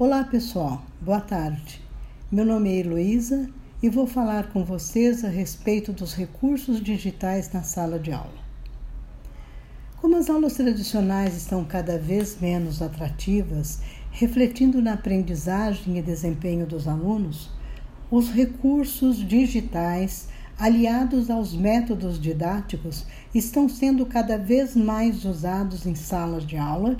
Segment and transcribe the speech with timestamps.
[0.00, 1.82] Olá pessoal, boa tarde.
[2.30, 3.50] Meu nome é Heloísa
[3.82, 8.38] e vou falar com vocês a respeito dos recursos digitais na sala de aula.
[9.96, 13.80] Como as aulas tradicionais estão cada vez menos atrativas,
[14.12, 17.50] refletindo na aprendizagem e desempenho dos alunos,
[18.08, 23.04] os recursos digitais, aliados aos métodos didáticos,
[23.34, 26.96] estão sendo cada vez mais usados em salas de aula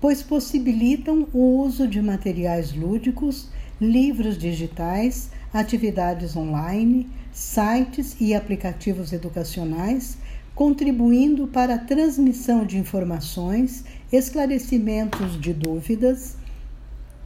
[0.00, 3.48] pois possibilitam o uso de materiais lúdicos,
[3.80, 10.16] livros digitais, atividades online, sites e aplicativos educacionais,
[10.54, 16.36] contribuindo para a transmissão de informações, esclarecimentos de dúvidas,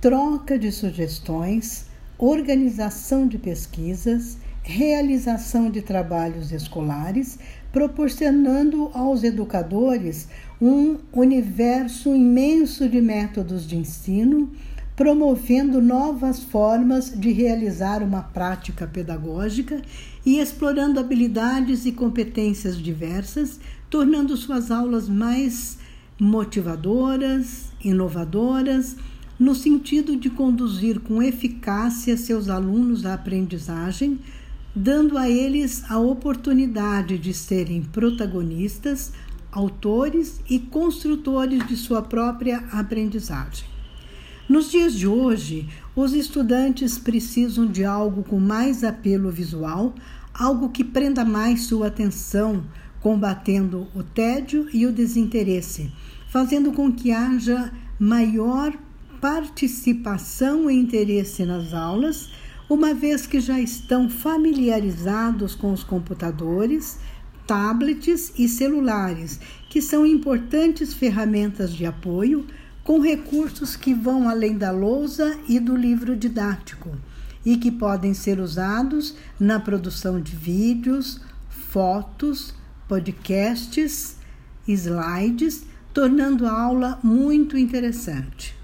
[0.00, 1.86] troca de sugestões,
[2.18, 7.38] organização de pesquisas, realização de trabalhos escolares,
[7.74, 10.28] proporcionando aos educadores
[10.62, 14.52] um universo imenso de métodos de ensino,
[14.94, 19.82] promovendo novas formas de realizar uma prática pedagógica
[20.24, 23.58] e explorando habilidades e competências diversas,
[23.90, 25.76] tornando suas aulas mais
[26.16, 28.94] motivadoras, inovadoras,
[29.36, 34.20] no sentido de conduzir com eficácia seus alunos à aprendizagem,
[34.74, 39.12] dando a eles a oportunidade de serem protagonistas,
[39.52, 43.68] autores e construtores de sua própria aprendizagem.
[44.48, 49.94] Nos dias de hoje, os estudantes precisam de algo com mais apelo visual,
[50.34, 52.64] algo que prenda mais sua atenção,
[53.00, 55.90] combatendo o tédio e o desinteresse,
[56.28, 58.74] fazendo com que haja maior
[59.20, 62.28] participação e interesse nas aulas
[62.68, 66.98] uma vez que já estão familiarizados com os computadores,
[67.46, 72.46] tablets e celulares, que são importantes ferramentas de apoio
[72.82, 76.96] com recursos que vão além da lousa e do livro didático
[77.44, 82.54] e que podem ser usados na produção de vídeos, fotos,
[82.88, 84.16] podcasts,
[84.66, 88.54] slides, tornando a aula muito interessante.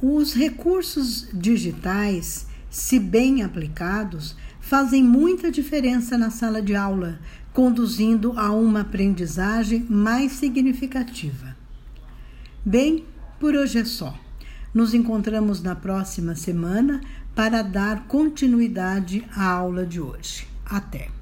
[0.00, 7.20] Os recursos digitais se bem aplicados, fazem muita diferença na sala de aula,
[7.52, 11.54] conduzindo a uma aprendizagem mais significativa.
[12.64, 13.04] Bem,
[13.38, 14.18] por hoje é só.
[14.72, 17.02] Nos encontramos na próxima semana
[17.34, 20.48] para dar continuidade à aula de hoje.
[20.64, 21.21] Até!